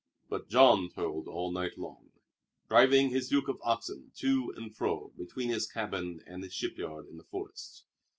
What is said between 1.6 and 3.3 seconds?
long, driving